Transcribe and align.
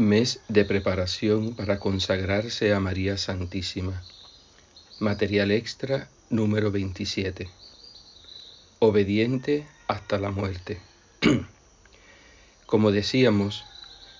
Mes 0.00 0.40
de 0.48 0.64
preparación 0.64 1.54
para 1.54 1.78
consagrarse 1.78 2.72
a 2.72 2.80
María 2.80 3.18
Santísima. 3.18 4.02
Material 4.98 5.50
extra 5.50 6.08
número 6.30 6.70
27. 6.70 7.50
Obediente 8.78 9.66
hasta 9.88 10.18
la 10.18 10.30
muerte. 10.30 10.80
Como 12.66 12.92
decíamos, 12.92 13.66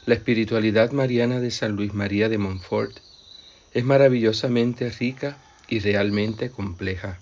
la 0.05 0.13
espiritualidad 0.13 0.93
mariana 0.93 1.41
de 1.41 1.51
San 1.51 1.77
Luis 1.77 1.95
María 1.95 2.29
de 2.29 2.37
Montfort 2.37 2.99
es 3.73 3.83
maravillosamente 3.83 4.91
rica 4.91 5.39
y 5.67 5.79
realmente 5.79 6.51
compleja. 6.51 7.21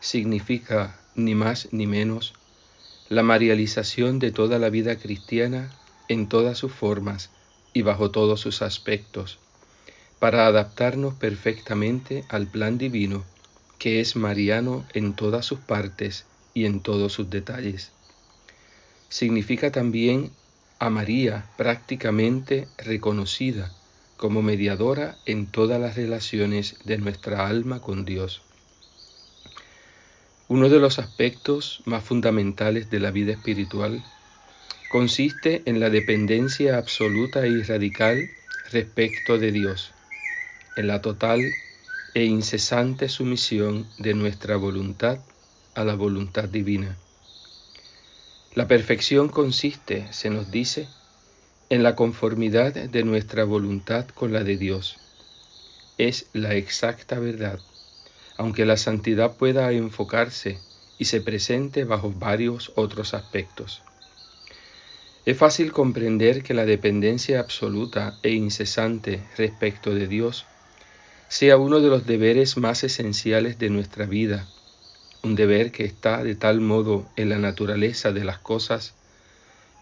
Significa 0.00 1.00
ni 1.14 1.34
más 1.34 1.68
ni 1.72 1.86
menos 1.86 2.34
la 3.08 3.22
marialización 3.22 4.18
de 4.18 4.30
toda 4.30 4.58
la 4.58 4.68
vida 4.68 4.96
cristiana 4.96 5.72
en 6.08 6.28
todas 6.28 6.58
sus 6.58 6.70
formas 6.70 7.30
y 7.76 7.82
bajo 7.82 8.10
todos 8.10 8.40
sus 8.40 8.62
aspectos, 8.62 9.38
para 10.18 10.46
adaptarnos 10.46 11.12
perfectamente 11.12 12.24
al 12.30 12.46
plan 12.46 12.78
divino 12.78 13.22
que 13.78 14.00
es 14.00 14.16
mariano 14.16 14.86
en 14.94 15.12
todas 15.12 15.44
sus 15.44 15.58
partes 15.58 16.24
y 16.54 16.64
en 16.64 16.80
todos 16.80 17.12
sus 17.12 17.28
detalles. 17.28 17.92
Significa 19.10 19.72
también 19.72 20.30
a 20.78 20.88
María 20.88 21.50
prácticamente 21.58 22.66
reconocida 22.78 23.70
como 24.16 24.40
mediadora 24.40 25.18
en 25.26 25.44
todas 25.44 25.78
las 25.78 25.96
relaciones 25.96 26.76
de 26.84 26.96
nuestra 26.96 27.46
alma 27.46 27.82
con 27.82 28.06
Dios. 28.06 28.40
Uno 30.48 30.70
de 30.70 30.80
los 30.80 30.98
aspectos 30.98 31.82
más 31.84 32.02
fundamentales 32.02 32.88
de 32.88 33.00
la 33.00 33.10
vida 33.10 33.32
espiritual 33.32 34.02
consiste 34.88 35.62
en 35.66 35.80
la 35.80 35.90
dependencia 35.90 36.78
absoluta 36.78 37.46
y 37.46 37.62
radical 37.62 38.28
respecto 38.70 39.38
de 39.38 39.50
Dios, 39.52 39.92
en 40.76 40.86
la 40.86 41.02
total 41.02 41.54
e 42.14 42.24
incesante 42.24 43.08
sumisión 43.08 43.86
de 43.98 44.14
nuestra 44.14 44.56
voluntad 44.56 45.18
a 45.74 45.84
la 45.84 45.94
voluntad 45.94 46.48
divina. 46.48 46.96
La 48.54 48.68
perfección 48.68 49.28
consiste, 49.28 50.06
se 50.12 50.30
nos 50.30 50.50
dice, 50.50 50.88
en 51.68 51.82
la 51.82 51.94
conformidad 51.96 52.72
de 52.72 53.02
nuestra 53.02 53.44
voluntad 53.44 54.06
con 54.08 54.32
la 54.32 54.44
de 54.44 54.56
Dios. 54.56 54.98
Es 55.98 56.26
la 56.32 56.54
exacta 56.54 57.18
verdad, 57.18 57.58
aunque 58.38 58.64
la 58.64 58.76
santidad 58.76 59.36
pueda 59.36 59.70
enfocarse 59.72 60.58
y 60.98 61.06
se 61.06 61.20
presente 61.20 61.84
bajo 61.84 62.12
varios 62.12 62.72
otros 62.76 63.14
aspectos. 63.14 63.82
Es 65.26 65.36
fácil 65.36 65.72
comprender 65.72 66.44
que 66.44 66.54
la 66.54 66.64
dependencia 66.64 67.40
absoluta 67.40 68.16
e 68.22 68.30
incesante 68.30 69.20
respecto 69.36 69.92
de 69.92 70.06
Dios 70.06 70.46
sea 71.26 71.56
uno 71.56 71.80
de 71.80 71.88
los 71.88 72.06
deberes 72.06 72.56
más 72.56 72.84
esenciales 72.84 73.58
de 73.58 73.68
nuestra 73.68 74.06
vida, 74.06 74.46
un 75.24 75.34
deber 75.34 75.72
que 75.72 75.84
está 75.84 76.22
de 76.22 76.36
tal 76.36 76.60
modo 76.60 77.04
en 77.16 77.28
la 77.28 77.38
naturaleza 77.38 78.12
de 78.12 78.22
las 78.22 78.38
cosas 78.38 78.94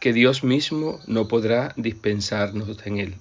que 0.00 0.14
Dios 0.14 0.44
mismo 0.44 0.98
no 1.06 1.28
podrá 1.28 1.74
dispensarnos 1.76 2.78
en 2.86 2.96
él. 2.96 3.14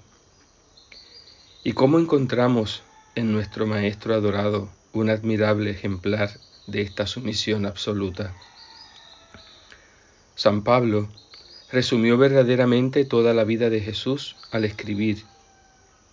¿Y 1.65 1.73
cómo 1.73 1.99
encontramos 1.99 2.83
en 3.15 3.33
nuestro 3.33 3.67
Maestro 3.67 4.15
adorado 4.15 4.69
un 4.93 5.09
admirable 5.09 5.71
ejemplar 5.71 6.39
de 6.67 6.83
esta 6.83 7.05
sumisión 7.05 7.65
absoluta? 7.65 8.33
San 10.35 10.63
Pablo 10.63 11.09
resumió 11.73 12.19
verdaderamente 12.19 13.03
toda 13.03 13.33
la 13.33 13.45
vida 13.45 13.71
de 13.71 13.81
Jesús 13.81 14.35
al 14.51 14.63
escribir, 14.63 15.23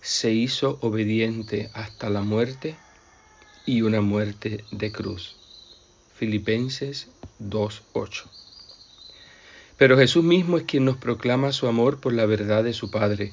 se 0.01 0.31
hizo 0.31 0.79
obediente 0.81 1.69
hasta 1.75 2.09
la 2.09 2.21
muerte 2.21 2.75
y 3.67 3.83
una 3.83 4.01
muerte 4.01 4.65
de 4.71 4.91
cruz. 4.91 5.35
Filipenses 6.15 7.09
2.8. 7.39 8.23
Pero 9.77 9.99
Jesús 9.99 10.23
mismo 10.23 10.57
es 10.57 10.63
quien 10.63 10.83
nos 10.83 10.97
proclama 10.97 11.51
su 11.51 11.67
amor 11.67 11.99
por 11.99 12.13
la 12.13 12.25
verdad 12.25 12.63
de 12.63 12.73
su 12.73 12.89
Padre. 12.89 13.31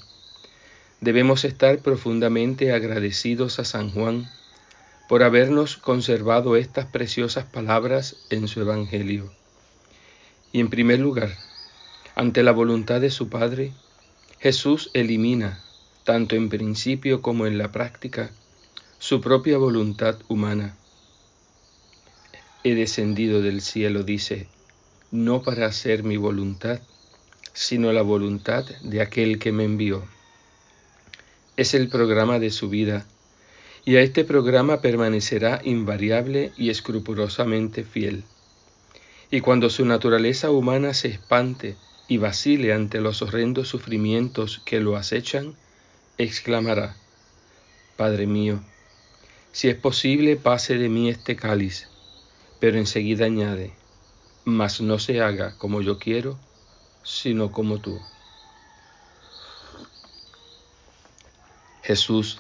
Debemos 1.01 1.47
estar 1.47 1.79
profundamente 1.79 2.75
agradecidos 2.75 3.59
a 3.59 3.65
San 3.65 3.91
Juan 3.91 4.31
por 5.09 5.23
habernos 5.23 5.79
conservado 5.79 6.57
estas 6.57 6.85
preciosas 6.85 7.47
palabras 7.47 8.17
en 8.29 8.49
su 8.49 8.61
Evangelio. 8.61 9.33
Y 10.53 10.61
en 10.61 10.69
primer 10.69 10.99
lugar, 10.99 11.35
ante 12.19 12.43
la 12.43 12.51
voluntad 12.51 13.01
de 13.01 13.11
su 13.11 13.29
Padre, 13.29 13.73
Jesús 14.41 14.91
elimina, 14.93 15.63
tanto 16.03 16.35
en 16.35 16.49
principio 16.49 17.23
como 17.23 17.47
en 17.47 17.59
la 17.59 17.71
práctica, 17.71 18.33
su 18.99 19.21
propia 19.21 19.57
voluntad 19.57 20.19
humana. 20.27 20.77
He 22.65 22.75
descendido 22.75 23.41
del 23.41 23.61
cielo, 23.61 24.03
dice, 24.03 24.49
no 25.13 25.43
para 25.43 25.67
hacer 25.67 26.03
mi 26.03 26.17
voluntad, 26.17 26.81
sino 27.53 27.93
la 27.93 28.03
voluntad 28.03 28.65
de 28.83 29.01
aquel 29.01 29.39
que 29.39 29.53
me 29.53 29.63
envió. 29.63 30.03
Es 31.57 31.73
el 31.73 31.89
programa 31.89 32.41
de 32.41 32.51
su 32.51 32.69
vida, 32.69 33.07
y 33.85 33.95
a 33.95 34.01
este 34.01 34.25
programa 34.25 34.81
permanecerá 34.81 35.61
invariable 35.63 36.51
y 36.57 36.71
escrupulosamente 36.71 37.85
fiel. 37.85 38.25
Y 39.31 39.41
cuando 39.41 39.71
su 39.71 39.85
naturaleza 39.85 40.51
humana 40.51 40.95
se 40.95 41.07
espante 41.07 41.77
y 42.09 42.17
vacile 42.17 42.73
ante 42.73 43.01
los 43.01 43.21
horrendos 43.21 43.69
sufrimientos 43.69 44.63
que 44.65 44.81
lo 44.81 44.97
acechan, 44.97 45.55
exclamará, 46.17 46.97
Padre 47.97 48.27
mío, 48.27 48.61
si 49.53 49.69
es 49.69 49.77
posible 49.77 50.37
pase 50.37 50.79
de 50.79 50.89
mí 50.89 51.11
este 51.11 51.37
cáliz, 51.37 51.89
pero 52.61 52.79
enseguida 52.79 53.27
añade, 53.27 53.73
mas 54.45 54.81
no 54.81 54.99
se 54.99 55.21
haga 55.21 55.57
como 55.59 55.83
yo 55.83 55.99
quiero, 55.99 56.39
sino 57.05 57.53
como 57.53 57.79
tú. 57.79 58.01
Jesús 61.83 62.39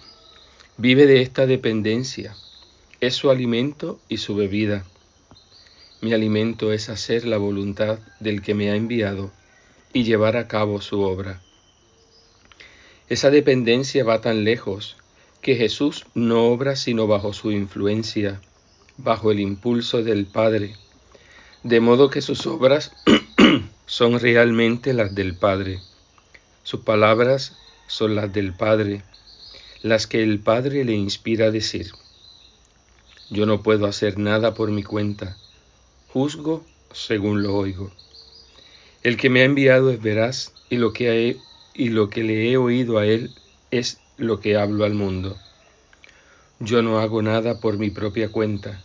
vive 0.76 1.06
de 1.06 1.22
esta 1.22 1.46
dependencia, 1.46 2.34
es 3.00 3.14
su 3.14 3.30
alimento 3.30 4.00
y 4.08 4.18
su 4.18 4.34
bebida. 4.34 4.84
Mi 6.00 6.12
alimento 6.12 6.72
es 6.72 6.88
hacer 6.88 7.26
la 7.26 7.38
voluntad 7.38 7.98
del 8.20 8.42
que 8.42 8.54
me 8.54 8.70
ha 8.70 8.76
enviado 8.76 9.32
y 9.92 10.04
llevar 10.04 10.36
a 10.36 10.48
cabo 10.48 10.80
su 10.80 11.00
obra. 11.00 11.40
Esa 13.08 13.30
dependencia 13.30 14.04
va 14.04 14.20
tan 14.20 14.44
lejos 14.44 14.96
que 15.40 15.56
Jesús 15.56 16.06
no 16.14 16.46
obra 16.46 16.76
sino 16.76 17.06
bajo 17.06 17.32
su 17.32 17.50
influencia, 17.52 18.40
bajo 18.96 19.30
el 19.30 19.40
impulso 19.40 20.02
del 20.02 20.26
Padre, 20.26 20.74
de 21.62 21.80
modo 21.80 22.10
que 22.10 22.20
sus 22.20 22.46
obras 22.46 22.92
son 23.86 24.20
realmente 24.20 24.92
las 24.92 25.14
del 25.14 25.36
Padre. 25.36 25.80
Sus 26.64 26.80
palabras 26.80 27.56
son 27.86 28.14
las 28.14 28.32
del 28.32 28.52
Padre, 28.52 29.02
las 29.82 30.06
que 30.06 30.22
el 30.22 30.40
Padre 30.40 30.84
le 30.84 30.92
inspira 30.92 31.46
a 31.46 31.50
decir. 31.50 31.92
Yo 33.30 33.46
no 33.46 33.62
puedo 33.62 33.86
hacer 33.86 34.18
nada 34.18 34.54
por 34.54 34.70
mi 34.70 34.82
cuenta, 34.82 35.36
juzgo 36.12 36.64
según 36.92 37.42
lo 37.42 37.54
oigo. 37.54 37.90
El 39.04 39.16
que 39.16 39.30
me 39.30 39.42
ha 39.42 39.44
enviado 39.44 39.90
es 39.90 40.02
veraz 40.02 40.52
y 40.68 40.76
lo 40.76 40.92
que, 40.92 41.36
y 41.74 41.88
lo 41.90 42.10
que 42.10 42.24
le 42.24 42.50
he 42.50 42.56
oído 42.56 42.98
a 42.98 43.06
él 43.06 43.32
es 43.70 44.00
lo 44.16 44.40
que 44.40 44.56
hablo 44.56 44.84
al 44.84 44.94
mundo. 44.94 45.36
Yo 46.58 46.82
no 46.82 46.98
hago 46.98 47.22
nada 47.22 47.60
por 47.60 47.78
mi 47.78 47.90
propia 47.90 48.30
cuenta, 48.32 48.82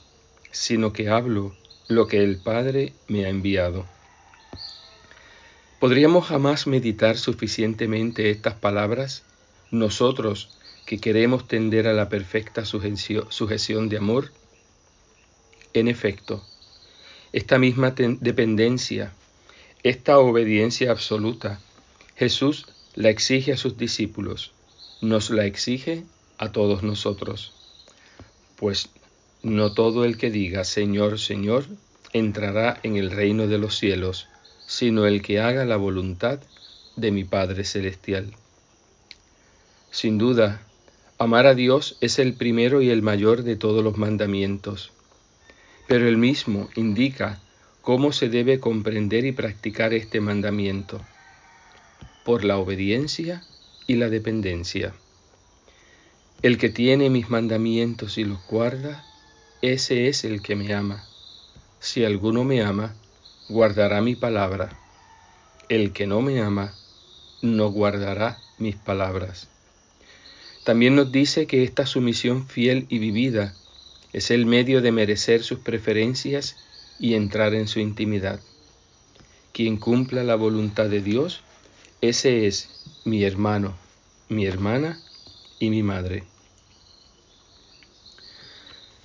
sino 0.52 0.94
que 0.94 1.10
hablo 1.10 1.56
lo 1.88 2.08
que 2.08 2.24
el 2.24 2.38
Padre 2.38 2.94
me 3.08 3.26
ha 3.26 3.30
enviado. 3.30 3.88
¿Podríamos 5.80 6.28
jamás 6.28 6.68
meditar 6.68 7.18
suficientemente 7.18 8.30
estas 8.30 8.54
palabras, 8.54 9.24
nosotros 9.72 10.50
que 10.86 11.00
queremos 11.00 11.48
tender 11.48 11.88
a 11.88 11.94
la 11.94 12.08
perfecta 12.10 12.64
sujeción 12.66 13.90
de 13.90 13.98
amor? 13.98 14.32
En 15.74 15.88
efecto, 15.88 16.46
esta 17.34 17.58
misma 17.58 17.92
dependencia 17.92 19.12
esta 19.84 20.18
obediencia 20.18 20.92
absoluta 20.92 21.60
Jesús 22.16 22.68
la 22.96 23.10
exige 23.10 23.52
a 23.52 23.58
sus 23.58 23.78
discípulos, 23.78 24.54
nos 25.02 25.30
la 25.30 25.46
exige 25.46 26.06
a 26.38 26.54
todos 26.54 26.84
nosotros. 26.84 27.52
Pues 28.56 28.90
no 29.42 29.74
todo 29.74 30.06
el 30.06 30.18
que 30.18 30.32
diga 30.32 30.64
Señor, 30.64 31.20
Señor, 31.20 31.66
entrará 32.14 32.80
en 32.84 32.96
el 32.96 33.12
reino 33.12 33.48
de 33.48 33.58
los 33.58 33.78
cielos, 33.78 34.30
sino 34.68 35.06
el 35.06 35.22
que 35.22 35.42
haga 35.42 35.66
la 35.66 35.76
voluntad 35.76 36.40
de 36.96 37.12
mi 37.12 37.26
Padre 37.26 37.66
Celestial. 37.66 38.34
Sin 39.92 40.18
duda, 40.18 40.62
amar 41.18 41.46
a 41.46 41.56
Dios 41.56 41.98
es 42.00 42.20
el 42.20 42.36
primero 42.36 42.82
y 42.82 42.90
el 42.90 43.02
mayor 43.02 43.44
de 43.44 43.58
todos 43.58 43.84
los 43.84 43.98
mandamientos, 43.98 44.92
pero 45.88 46.08
el 46.08 46.18
mismo 46.18 46.70
indica 46.76 47.42
¿Cómo 47.84 48.14
se 48.14 48.30
debe 48.30 48.62
comprender 48.62 49.26
y 49.26 49.34
practicar 49.34 49.94
este 49.94 50.22
mandamiento? 50.22 51.02
Por 52.24 52.46
la 52.46 52.58
obediencia 52.58 53.44
y 53.88 53.96
la 53.96 54.08
dependencia. 54.08 54.94
El 56.42 56.58
que 56.58 56.70
tiene 56.70 57.10
mis 57.10 57.30
mandamientos 57.30 58.18
y 58.18 58.24
los 58.24 58.40
guarda, 58.48 59.04
ese 59.62 60.08
es 60.08 60.24
el 60.24 60.42
que 60.42 60.56
me 60.56 60.74
ama. 60.74 61.04
Si 61.82 62.06
alguno 62.06 62.46
me 62.46 62.62
ama, 62.62 62.96
guardará 63.50 64.00
mi 64.00 64.16
palabra. 64.16 64.70
El 65.68 65.92
que 65.92 66.08
no 66.08 66.22
me 66.22 66.40
ama, 66.40 66.74
no 67.42 67.70
guardará 67.70 68.38
mis 68.60 68.78
palabras. 68.78 69.50
También 70.64 70.96
nos 70.96 71.12
dice 71.12 71.48
que 71.48 71.66
esta 71.66 71.86
sumisión 71.86 72.48
fiel 72.48 72.86
y 72.88 73.00
vivida 73.00 73.54
es 74.14 74.32
el 74.32 74.46
medio 74.46 74.82
de 74.82 74.94
merecer 74.94 75.44
sus 75.44 75.60
preferencias 75.60 76.56
y 77.04 77.16
entrar 77.16 77.54
en 77.54 77.68
su 77.68 77.82
intimidad. 77.82 78.40
Quien 79.52 79.76
cumpla 79.76 80.24
la 80.24 80.36
voluntad 80.36 80.86
de 80.86 81.02
Dios, 81.02 81.42
ese 82.00 82.48
es 82.48 82.70
mi 83.04 83.26
hermano, 83.26 83.74
mi 84.30 84.46
hermana 84.46 85.02
y 85.60 85.70
mi 85.70 85.84
madre. 85.84 86.24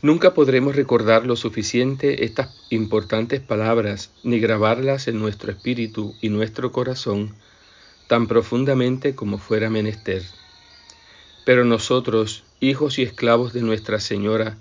Nunca 0.00 0.32
podremos 0.32 0.76
recordar 0.76 1.26
lo 1.26 1.34
suficiente 1.34 2.24
estas 2.24 2.54
importantes 2.70 3.40
palabras 3.40 4.12
ni 4.22 4.38
grabarlas 4.38 5.08
en 5.08 5.18
nuestro 5.18 5.50
espíritu 5.50 6.14
y 6.20 6.28
nuestro 6.28 6.70
corazón 6.70 7.34
tan 8.06 8.28
profundamente 8.28 9.16
como 9.16 9.38
fuera 9.38 9.70
menester. 9.70 10.22
Pero 11.44 11.64
nosotros, 11.64 12.44
hijos 12.60 13.00
y 13.00 13.02
esclavos 13.02 13.52
de 13.52 13.62
Nuestra 13.62 13.98
Señora, 13.98 14.56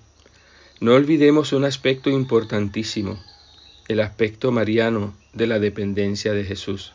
no 0.79 0.94
olvidemos 0.94 1.53
un 1.53 1.65
aspecto 1.65 2.12
importantísimo, 2.12 3.19
el 3.88 4.00
aspecto 4.00 4.51
mariano 4.51 5.15
de 5.33 5.47
la 5.47 5.57
dependencia 5.57 6.33
de 6.33 6.44
Jesús. 6.44 6.94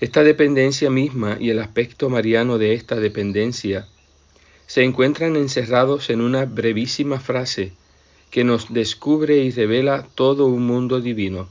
Esta 0.00 0.22
dependencia 0.22 0.88
misma 0.88 1.36
y 1.38 1.50
el 1.50 1.58
aspecto 1.58 2.08
mariano 2.08 2.56
de 2.56 2.72
esta 2.72 2.96
dependencia 2.96 3.86
se 4.66 4.84
encuentran 4.84 5.36
encerrados 5.36 6.08
en 6.08 6.22
una 6.22 6.46
brevísima 6.46 7.20
frase 7.20 7.72
que 8.30 8.42
nos 8.42 8.72
descubre 8.72 9.36
y 9.36 9.50
revela 9.50 10.08
todo 10.14 10.46
un 10.46 10.66
mundo 10.66 11.02
divino. 11.02 11.50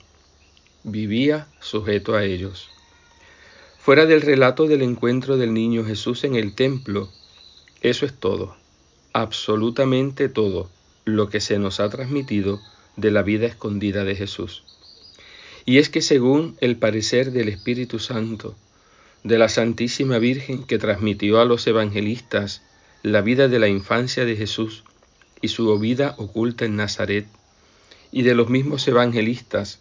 Vivía 0.83 1.47
sujeto 1.59 2.15
a 2.15 2.25
ellos. 2.25 2.71
Fuera 3.77 4.07
del 4.07 4.21
relato 4.21 4.65
del 4.65 4.81
encuentro 4.81 5.37
del 5.37 5.53
niño 5.53 5.85
Jesús 5.85 6.23
en 6.23 6.33
el 6.35 6.55
templo, 6.55 7.11
eso 7.81 8.07
es 8.07 8.13
todo, 8.15 8.55
absolutamente 9.13 10.27
todo 10.27 10.69
lo 11.05 11.29
que 11.29 11.39
se 11.39 11.59
nos 11.59 11.79
ha 11.79 11.89
transmitido 11.89 12.61
de 12.95 13.11
la 13.11 13.23
vida 13.23 13.47
escondida 13.47 14.03
de 14.03 14.15
Jesús. 14.15 14.63
Y 15.65 15.77
es 15.77 15.89
que 15.89 16.01
según 16.01 16.57
el 16.61 16.77
parecer 16.77 17.31
del 17.31 17.49
Espíritu 17.49 17.99
Santo, 17.99 18.55
de 19.23 19.37
la 19.37 19.49
Santísima 19.49 20.17
Virgen 20.17 20.63
que 20.63 20.79
transmitió 20.79 21.39
a 21.39 21.45
los 21.45 21.67
evangelistas 21.67 22.63
la 23.03 23.21
vida 23.21 23.47
de 23.47 23.59
la 23.59 23.67
infancia 23.67 24.25
de 24.25 24.35
Jesús 24.35 24.83
y 25.41 25.47
su 25.49 25.77
vida 25.79 26.15
oculta 26.17 26.65
en 26.65 26.75
Nazaret, 26.75 27.27
y 28.11 28.23
de 28.23 28.35
los 28.35 28.49
mismos 28.49 28.87
evangelistas, 28.87 29.79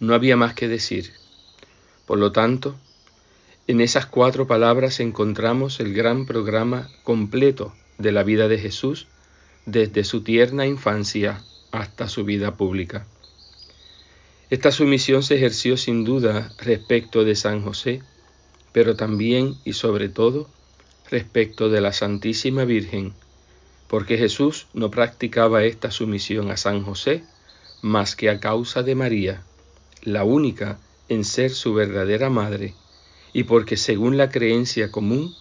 no 0.00 0.14
había 0.14 0.36
más 0.36 0.54
que 0.54 0.66
decir. 0.66 1.12
Por 2.06 2.18
lo 2.18 2.32
tanto, 2.32 2.74
en 3.68 3.80
esas 3.80 4.06
cuatro 4.06 4.46
palabras 4.46 4.98
encontramos 4.98 5.78
el 5.78 5.94
gran 5.94 6.26
programa 6.26 6.88
completo 7.04 7.72
de 7.98 8.10
la 8.10 8.24
vida 8.24 8.48
de 8.48 8.58
Jesús 8.58 9.06
desde 9.66 10.04
su 10.04 10.22
tierna 10.22 10.66
infancia 10.66 11.42
hasta 11.70 12.08
su 12.08 12.24
vida 12.24 12.56
pública. 12.56 13.06
Esta 14.50 14.70
sumisión 14.70 15.22
se 15.22 15.36
ejerció 15.36 15.76
sin 15.76 16.04
duda 16.04 16.52
respecto 16.58 17.24
de 17.24 17.34
San 17.36 17.62
José, 17.62 18.02
pero 18.72 18.96
también 18.96 19.56
y 19.64 19.72
sobre 19.72 20.08
todo 20.08 20.48
respecto 21.10 21.70
de 21.70 21.80
la 21.80 21.92
Santísima 21.92 22.64
Virgen, 22.64 23.14
porque 23.88 24.18
Jesús 24.18 24.66
no 24.74 24.90
practicaba 24.90 25.64
esta 25.64 25.90
sumisión 25.90 26.50
a 26.50 26.56
San 26.56 26.82
José 26.82 27.24
más 27.82 28.16
que 28.16 28.30
a 28.30 28.40
causa 28.40 28.82
de 28.82 28.94
María, 28.94 29.42
la 30.02 30.24
única 30.24 30.78
en 31.08 31.24
ser 31.24 31.50
su 31.50 31.74
verdadera 31.74 32.30
madre, 32.30 32.74
y 33.32 33.44
porque 33.44 33.76
según 33.76 34.16
la 34.16 34.30
creencia 34.30 34.90
común, 34.90 35.34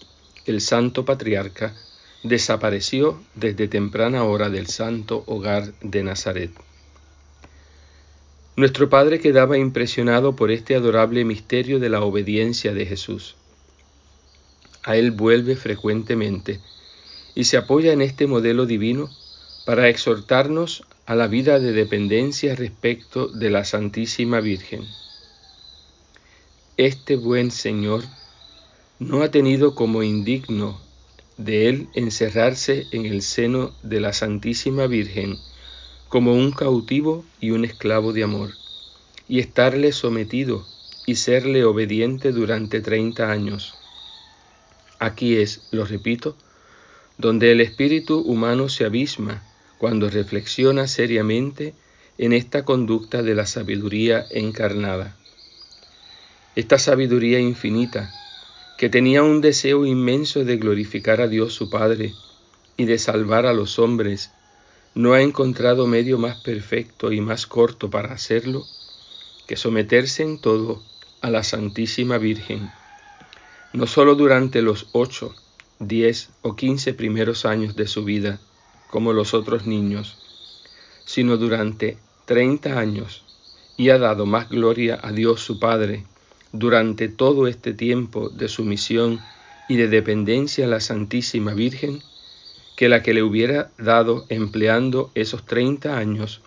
el 0.45 0.61
santo 0.61 1.05
patriarca 1.05 1.73
desapareció 2.23 3.21
desde 3.35 3.67
temprana 3.67 4.23
hora 4.23 4.49
del 4.49 4.67
santo 4.67 5.23
hogar 5.27 5.73
de 5.81 6.03
Nazaret. 6.03 6.51
Nuestro 8.55 8.89
Padre 8.89 9.19
quedaba 9.19 9.57
impresionado 9.57 10.35
por 10.35 10.51
este 10.51 10.75
adorable 10.75 11.25
misterio 11.25 11.79
de 11.79 11.89
la 11.89 12.01
obediencia 12.01 12.73
de 12.73 12.85
Jesús 12.85 13.35
a 14.83 14.95
Él 14.95 15.11
vuelve 15.11 15.55
frecuentemente 15.55 16.59
y 17.35 17.45
se 17.45 17.57
apoya 17.57 17.93
en 17.93 18.01
este 18.01 18.27
modelo 18.27 18.65
divino 18.65 19.09
para 19.65 19.89
exhortarnos 19.89 20.83
a 21.05 21.15
la 21.15 21.27
vida 21.27 21.59
de 21.59 21.71
dependencia 21.71 22.55
respecto 22.55 23.27
de 23.27 23.49
la 23.49 23.63
Santísima 23.63 24.39
Virgen. 24.39 24.85
Este 26.77 27.15
buen 27.15 27.51
Señor 27.51 28.03
no 28.99 29.21
ha 29.21 29.29
tenido 29.29 29.75
como 29.75 30.03
indigno 30.03 30.79
de 31.43 31.69
Él 31.69 31.87
encerrarse 31.93 32.87
en 32.91 33.05
el 33.05 33.21
seno 33.21 33.73
de 33.83 33.99
la 33.99 34.13
Santísima 34.13 34.87
Virgen 34.87 35.37
como 36.09 36.33
un 36.33 36.51
cautivo 36.51 37.25
y 37.39 37.51
un 37.51 37.65
esclavo 37.65 38.13
de 38.13 38.23
amor, 38.23 38.51
y 39.27 39.39
estarle 39.39 39.91
sometido 39.91 40.65
y 41.05 41.15
serle 41.15 41.63
obediente 41.63 42.31
durante 42.31 42.81
treinta 42.81 43.31
años 43.31 43.75
Aquí 45.01 45.37
es, 45.37 45.61
lo 45.71 45.83
repito, 45.83 46.37
donde 47.17 47.51
el 47.51 47.59
espíritu 47.59 48.19
humano 48.19 48.69
se 48.69 48.85
abisma 48.85 49.41
cuando 49.79 50.11
reflexiona 50.11 50.85
seriamente 50.85 51.73
en 52.19 52.33
esta 52.33 52.65
conducta 52.65 53.23
de 53.23 53.33
la 53.33 53.47
sabiduría 53.47 54.27
encarnada. 54.29 55.17
Esta 56.55 56.77
sabiduría 56.77 57.39
infinita, 57.39 58.13
que 58.81 58.89
tenía 58.89 59.21
un 59.21 59.41
deseo 59.41 59.85
inmenso 59.85 60.43
de 60.43 60.57
glorificar 60.57 61.21
a 61.21 61.27
Dios 61.27 61.53
su 61.53 61.69
Padre 61.69 62.15
y 62.77 62.85
de 62.85 62.97
salvar 62.97 63.45
a 63.45 63.53
los 63.53 63.77
hombres, 63.77 64.31
no 64.95 65.13
ha 65.13 65.21
encontrado 65.21 65.85
medio 65.85 66.17
más 66.17 66.41
perfecto 66.41 67.11
y 67.11 67.21
más 67.21 67.45
corto 67.45 67.91
para 67.91 68.11
hacerlo 68.11 68.65
que 69.45 69.55
someterse 69.55 70.23
en 70.23 70.41
todo 70.41 70.81
a 71.21 71.29
la 71.29 71.43
Santísima 71.43 72.17
Virgen 72.17 72.71
no 73.71 73.85
solo 73.85 74.15
durante 74.15 74.63
los 74.63 74.87
ocho, 74.93 75.35
diez 75.77 76.31
o 76.41 76.55
quince 76.55 76.95
primeros 76.95 77.45
años 77.45 77.75
de 77.75 77.85
su 77.85 78.03
vida, 78.03 78.39
como 78.89 79.13
los 79.13 79.35
otros 79.35 79.67
niños, 79.67 80.17
sino 81.05 81.37
durante 81.37 81.99
treinta 82.25 82.79
años, 82.79 83.23
y 83.77 83.91
ha 83.91 83.99
dado 83.99 84.25
más 84.25 84.49
gloria 84.49 84.99
a 85.03 85.11
Dios 85.11 85.41
su 85.41 85.59
Padre 85.59 86.03
durante 86.53 87.07
todo 87.07 87.47
este 87.47 87.73
tiempo 87.73 88.29
de 88.29 88.47
sumisión 88.47 89.19
y 89.67 89.77
de 89.77 89.87
dependencia 89.87 90.65
a 90.65 90.67
la 90.67 90.79
Santísima 90.79 91.53
Virgen, 91.53 92.01
que 92.75 92.89
la 92.89 93.03
que 93.03 93.13
le 93.13 93.23
hubiera 93.23 93.71
dado 93.77 94.25
empleando 94.29 95.11
esos 95.15 95.45
treinta 95.45 95.97
años 95.97 96.41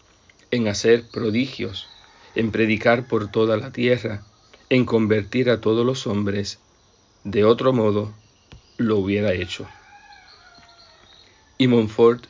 en 0.51 0.69
hacer 0.69 1.05
prodigios, 1.11 1.87
en 2.35 2.51
predicar 2.51 3.07
por 3.07 3.31
toda 3.31 3.57
la 3.57 3.71
tierra, 3.71 4.23
en 4.69 4.85
convertir 4.85 5.51
a 5.51 5.61
todos 5.61 5.87
los 5.87 6.07
hombres 6.07 6.59
de 7.25 7.45
otro 7.45 7.73
modo, 7.73 8.13
lo 8.77 8.99
hubiera 8.99 9.33
hecho. 9.33 9.67
Y 11.57 11.69
Montfort 11.69 12.27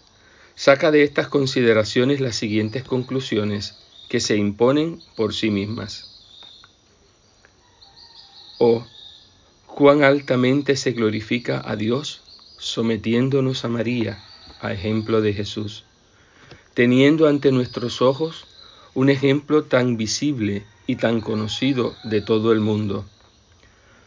saca 0.55 0.91
de 0.91 1.03
estas 1.03 1.29
consideraciones 1.29 2.21
las 2.21 2.37
siguientes 2.37 2.85
conclusiones 2.85 3.77
que 4.09 4.21
se 4.21 4.37
imponen 4.37 5.01
por 5.17 5.35
sí 5.35 5.51
mismas. 5.51 6.14
Oh, 8.59 8.85
cuán 9.67 10.05
altamente 10.05 10.77
se 10.77 10.93
glorifica 10.93 11.63
a 11.65 11.77
Dios 11.77 12.23
sometiéndonos 12.57 13.65
a 13.65 13.69
María, 13.69 14.19
a 14.61 14.73
ejemplo 14.73 15.21
de 15.21 15.33
Jesús, 15.33 15.85
teniendo 16.75 17.29
ante 17.29 17.53
nuestros 17.53 18.01
ojos 18.01 18.47
un 18.95 19.11
ejemplo 19.11 19.65
tan 19.65 19.97
visible 19.97 20.65
y 20.87 20.97
tan 20.97 21.21
conocido 21.21 21.95
de 22.05 22.21
todo 22.21 22.53
el 22.53 22.61
mundo 22.61 23.05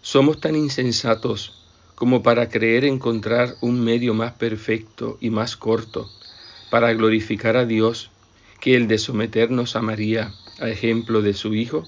somos 0.08 0.40
tan 0.40 0.56
insensatos 0.56 1.54
como 1.96 2.24
para 2.24 2.48
creer 2.48 2.86
encontrar 2.86 3.58
un 3.60 3.84
medio 3.84 4.14
más 4.14 4.32
perfecto 4.32 5.18
y 5.20 5.32
más 5.32 5.58
corto 5.58 6.10
para 6.70 6.94
glorificar 6.94 7.58
a 7.58 7.66
Dios 7.66 8.10
que 8.62 8.76
el 8.78 8.88
de 8.88 9.00
someternos 9.00 9.76
a 9.76 9.82
María 9.82 10.32
a 10.62 10.70
ejemplo 10.70 11.22
de 11.22 11.34
su 11.34 11.56
Hijo? 11.56 11.84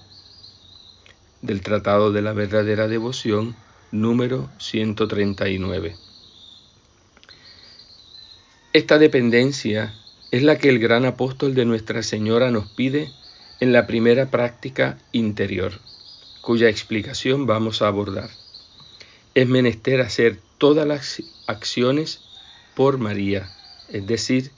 Del 1.41 1.62
Tratado 1.62 2.12
de 2.12 2.22
la 2.22 2.34
Verdadera 2.34 2.88
Devoción, 2.88 3.55
número 3.91 4.50
139. 4.58 5.96
Esta 8.74 8.98
dependencia 8.98 9.93
es 10.31 10.43
la 10.43 10.58
que 10.58 10.69
el 10.69 10.79
gran 10.79 11.05
apóstol 11.05 11.55
de 11.55 11.65
Nuestra 11.65 12.03
Señora 12.03 12.51
nos 12.51 12.67
pide 12.67 13.10
en 13.62 13.72
la 13.72 13.88
primera 13.88 14.29
práctica 14.29 14.98
interior 15.12 15.79
cuya 16.41 16.67
explicación 16.67 17.46
vamos 17.46 17.81
a 17.81 17.88
abordar. 17.88 18.29
es 19.36 19.48
menester 19.48 20.01
hacer 20.01 20.39
todas 20.58 20.88
las 20.88 21.24
acciones 21.48 22.22
por 22.75 22.98
María, 22.98 23.50
es 23.88 24.05
decir, 24.08 24.51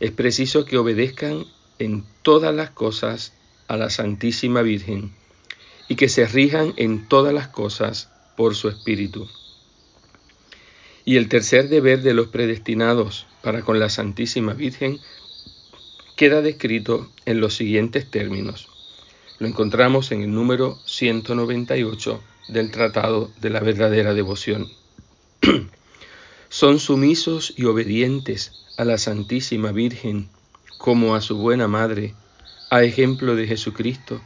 es 0.00 0.10
preciso 0.12 0.64
que 0.64 0.78
obedezcan 0.78 1.44
en 1.78 2.04
todas 2.22 2.54
las 2.54 2.70
cosas 2.70 3.32
a 3.68 3.76
la 3.76 3.90
Santísima 3.90 4.62
Virgen 4.62 5.12
y 5.88 5.96
que 5.96 6.08
se 6.08 6.26
rijan 6.26 6.72
en 6.76 7.08
todas 7.08 7.34
las 7.34 7.48
cosas 7.48 8.10
por 8.36 8.54
su 8.54 8.68
Espíritu. 8.68 9.28
Y 11.04 11.16
el 11.16 11.28
tercer 11.28 11.68
deber 11.68 12.02
de 12.02 12.14
los 12.14 12.28
predestinados 12.28 13.26
para 13.42 13.62
con 13.62 13.78
la 13.78 13.90
Santísima 13.90 14.54
Virgen 14.54 15.00
queda 16.16 16.40
descrito 16.40 17.10
en 17.26 17.40
los 17.40 17.54
siguientes 17.54 18.10
términos. 18.10 18.68
Lo 19.38 19.46
encontramos 19.46 20.12
en 20.12 20.22
el 20.22 20.32
número 20.32 20.78
198 20.86 22.22
del 22.48 22.70
Tratado 22.70 23.30
de 23.40 23.50
la 23.50 23.60
Verdadera 23.60 24.14
Devoción. 24.14 24.70
Son 26.48 26.78
sumisos 26.78 27.52
y 27.56 27.64
obedientes 27.64 28.52
a 28.76 28.84
la 28.84 28.96
Santísima 28.96 29.72
Virgen 29.72 30.28
como 30.78 31.14
a 31.14 31.20
su 31.20 31.36
buena 31.36 31.66
madre, 31.66 32.14
a 32.70 32.82
ejemplo 32.84 33.34
de 33.36 33.46
Jesucristo, 33.46 34.20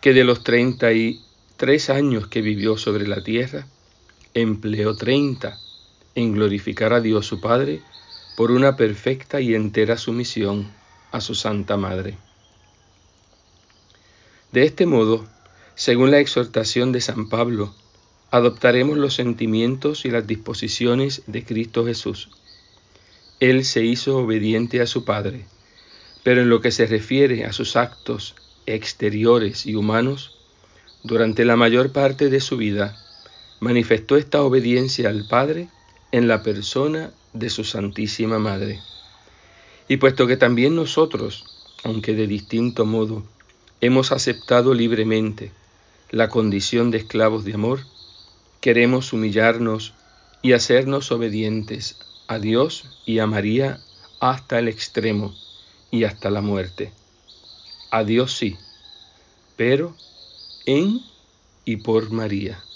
que 0.00 0.14
de 0.14 0.24
los 0.24 0.42
treinta 0.42 0.92
y 0.92 1.20
tres 1.56 1.90
años 1.90 2.26
que 2.26 2.40
vivió 2.40 2.78
sobre 2.78 3.06
la 3.06 3.22
tierra, 3.22 3.66
empleó 4.34 4.96
treinta 4.96 5.58
en 6.14 6.32
glorificar 6.32 6.92
a 6.92 7.00
Dios 7.00 7.26
su 7.26 7.40
Padre 7.40 7.82
por 8.36 8.50
una 8.50 8.76
perfecta 8.76 9.40
y 9.40 9.54
entera 9.54 9.98
sumisión 9.98 10.70
a 11.12 11.20
su 11.20 11.34
Santa 11.34 11.76
Madre. 11.76 12.16
De 14.52 14.64
este 14.64 14.86
modo, 14.86 15.26
según 15.74 16.10
la 16.10 16.18
exhortación 16.18 16.92
de 16.92 17.00
San 17.00 17.28
Pablo, 17.28 17.74
adoptaremos 18.30 18.96
los 18.96 19.14
sentimientos 19.14 20.04
y 20.04 20.10
las 20.10 20.26
disposiciones 20.26 21.22
de 21.26 21.44
Cristo 21.44 21.84
Jesús. 21.84 22.30
Él 23.38 23.64
se 23.64 23.84
hizo 23.84 24.18
obediente 24.18 24.80
a 24.80 24.86
su 24.86 25.04
Padre, 25.04 25.44
pero 26.22 26.42
en 26.42 26.48
lo 26.48 26.60
que 26.60 26.70
se 26.70 26.86
refiere 26.86 27.44
a 27.44 27.52
sus 27.52 27.76
actos 27.76 28.34
exteriores 28.66 29.66
y 29.66 29.74
humanos, 29.74 30.36
durante 31.02 31.44
la 31.44 31.56
mayor 31.56 31.92
parte 31.92 32.28
de 32.28 32.40
su 32.40 32.56
vida, 32.56 32.96
manifestó 33.60 34.16
esta 34.16 34.42
obediencia 34.42 35.08
al 35.08 35.26
Padre 35.28 35.68
en 36.12 36.28
la 36.28 36.42
persona 36.42 37.12
de 37.32 37.50
su 37.50 37.64
Santísima 37.64 38.38
Madre. 38.38 38.80
Y 39.88 39.96
puesto 39.96 40.26
que 40.26 40.36
también 40.36 40.76
nosotros, 40.76 41.44
aunque 41.84 42.14
de 42.14 42.26
distinto 42.26 42.84
modo, 42.84 43.22
hemos 43.80 44.12
aceptado 44.12 44.74
libremente 44.74 45.52
la 46.10 46.28
condición 46.28 46.90
de 46.90 46.98
esclavos 46.98 47.44
de 47.44 47.54
amor, 47.54 47.80
queremos 48.60 49.12
humillarnos 49.12 49.94
y 50.42 50.52
hacernos 50.52 51.12
obedientes 51.12 51.96
a 52.26 52.38
Dios 52.38 52.84
y 53.06 53.18
a 53.18 53.26
María 53.26 53.80
hasta 54.20 54.58
el 54.58 54.68
extremo 54.68 55.34
y 55.90 56.04
hasta 56.04 56.30
la 56.30 56.40
muerte. 56.40 56.92
A 57.92 58.02
Dios 58.04 58.36
sí, 58.36 58.58
pero 59.56 60.00
en 60.66 61.12
y 61.64 61.78
por 61.78 62.12
María. 62.12 62.69